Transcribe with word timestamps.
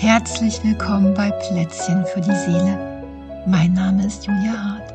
Herzlich 0.00 0.64
willkommen 0.64 1.12
bei 1.12 1.30
Plätzchen 1.30 2.06
für 2.06 2.22
die 2.22 2.34
Seele. 2.34 3.44
Mein 3.46 3.74
Name 3.74 4.06
ist 4.06 4.24
Julia 4.24 4.58
Hart. 4.58 4.94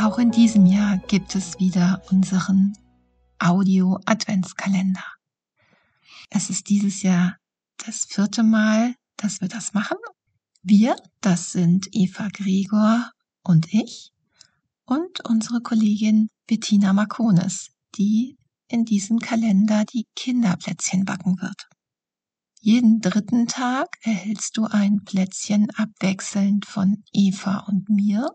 Auch 0.00 0.18
in 0.18 0.30
diesem 0.30 0.64
Jahr 0.64 0.96
gibt 1.06 1.34
es 1.34 1.58
wieder 1.58 2.00
unseren 2.10 2.78
Audio-Adventskalender. 3.40 5.04
Es 6.30 6.48
ist 6.48 6.70
dieses 6.70 7.02
Jahr 7.02 7.36
das 7.76 8.06
vierte 8.06 8.42
Mal, 8.42 8.94
dass 9.18 9.42
wir 9.42 9.48
das 9.48 9.74
machen. 9.74 9.98
Wir, 10.62 10.96
das 11.20 11.52
sind 11.52 11.90
Eva 11.92 12.28
Gregor 12.32 13.10
und 13.44 13.70
ich 13.70 14.12
und 14.86 15.28
unsere 15.28 15.60
Kollegin 15.60 16.30
Bettina 16.46 16.94
Marcones, 16.94 17.72
die 17.96 18.38
in 18.66 18.86
diesem 18.86 19.18
Kalender 19.18 19.84
die 19.84 20.06
Kinderplätzchen 20.16 21.04
backen 21.04 21.38
wird. 21.42 21.68
Jeden 22.62 23.00
dritten 23.00 23.46
Tag 23.46 23.96
erhältst 24.02 24.58
du 24.58 24.66
ein 24.66 25.02
Plätzchen 25.06 25.70
abwechselnd 25.70 26.66
von 26.66 27.02
Eva 27.10 27.60
und 27.60 27.88
mir. 27.88 28.28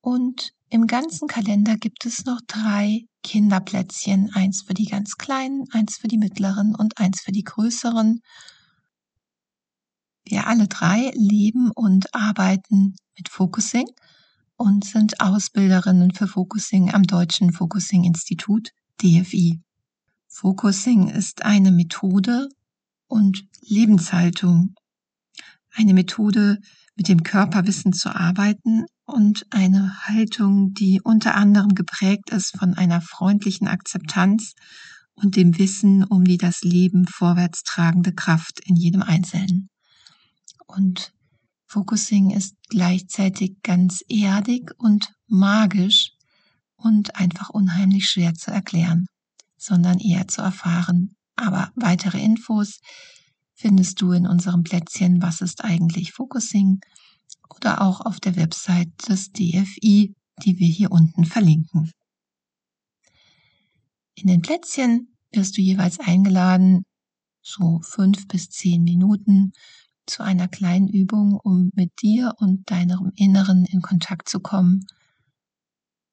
Und 0.00 0.52
im 0.70 0.86
ganzen 0.86 1.28
Kalender 1.28 1.76
gibt 1.76 2.06
es 2.06 2.24
noch 2.24 2.40
drei 2.46 3.04
Kinderplätzchen, 3.22 4.30
eins 4.32 4.62
für 4.62 4.72
die 4.72 4.86
ganz 4.86 5.18
kleinen, 5.18 5.66
eins 5.72 5.98
für 5.98 6.08
die 6.08 6.16
mittleren 6.16 6.74
und 6.74 6.98
eins 6.98 7.20
für 7.20 7.32
die 7.32 7.44
größeren. 7.44 8.22
Wir 10.24 10.46
alle 10.46 10.66
drei 10.66 11.12
leben 11.14 11.72
und 11.72 12.14
arbeiten 12.14 12.96
mit 13.18 13.28
Focusing 13.28 13.90
und 14.56 14.86
sind 14.86 15.20
Ausbilderinnen 15.20 16.12
für 16.12 16.28
Focusing 16.28 16.94
am 16.94 17.02
Deutschen 17.02 17.52
Focusing 17.52 18.04
Institut 18.04 18.70
DFI. 19.02 19.60
Focusing 20.28 21.08
ist 21.10 21.44
eine 21.44 21.70
Methode 21.72 22.48
und 23.06 23.46
Lebenshaltung, 23.60 24.74
eine 25.74 25.94
Methode, 25.94 26.58
mit 26.96 27.08
dem 27.08 27.22
Körperwissen 27.22 27.92
zu 27.92 28.14
arbeiten 28.14 28.86
und 29.04 29.46
eine 29.50 30.04
Haltung, 30.04 30.72
die 30.72 31.00
unter 31.02 31.34
anderem 31.34 31.74
geprägt 31.74 32.30
ist 32.30 32.56
von 32.58 32.74
einer 32.74 33.00
freundlichen 33.00 33.68
Akzeptanz 33.68 34.54
und 35.14 35.36
dem 35.36 35.58
Wissen 35.58 36.04
um 36.04 36.24
die 36.24 36.38
das 36.38 36.62
Leben 36.62 37.06
vorwärts 37.06 37.62
tragende 37.62 38.14
Kraft 38.14 38.60
in 38.64 38.76
jedem 38.76 39.02
Einzelnen. 39.02 39.68
Und 40.66 41.12
Focusing 41.66 42.30
ist 42.30 42.54
gleichzeitig 42.68 43.62
ganz 43.62 44.02
erdig 44.08 44.70
und 44.78 45.12
magisch 45.26 46.12
und 46.76 47.16
einfach 47.16 47.50
unheimlich 47.50 48.08
schwer 48.08 48.34
zu 48.34 48.50
erklären, 48.50 49.06
sondern 49.56 49.98
eher 49.98 50.28
zu 50.28 50.42
erfahren. 50.42 51.15
Aber 51.36 51.70
weitere 51.76 52.18
Infos 52.22 52.80
findest 53.54 54.00
du 54.00 54.12
in 54.12 54.26
unserem 54.26 54.62
Plätzchen 54.62 55.22
Was 55.22 55.40
ist 55.40 55.64
eigentlich 55.64 56.12
Focusing 56.12 56.80
oder 57.54 57.82
auch 57.82 58.00
auf 58.00 58.20
der 58.20 58.36
Website 58.36 59.08
des 59.08 59.30
DFI, 59.32 60.14
die 60.42 60.58
wir 60.58 60.68
hier 60.68 60.90
unten 60.90 61.24
verlinken. 61.24 61.90
In 64.14 64.28
den 64.28 64.42
Plätzchen 64.42 65.14
wirst 65.32 65.56
du 65.56 65.62
jeweils 65.62 66.00
eingeladen, 66.00 66.84
so 67.42 67.80
fünf 67.82 68.26
bis 68.28 68.48
zehn 68.48 68.82
Minuten 68.82 69.52
zu 70.06 70.22
einer 70.22 70.48
kleinen 70.48 70.88
Übung, 70.88 71.38
um 71.42 71.70
mit 71.74 72.00
dir 72.00 72.34
und 72.38 72.70
deinem 72.70 73.12
Inneren 73.16 73.64
in 73.66 73.82
Kontakt 73.82 74.28
zu 74.28 74.40
kommen 74.40 74.86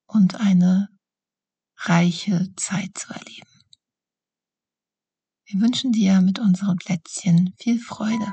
und 0.06 0.36
eine 0.36 0.88
reiche 1.76 2.52
Zeit 2.56 2.96
zu 2.96 3.12
erleben. 3.12 3.53
Wir 5.46 5.60
wünschen 5.60 5.92
dir 5.92 6.22
mit 6.22 6.38
unseren 6.38 6.76
Plätzchen 6.76 7.52
viel 7.58 7.78
Freude. 7.78 8.26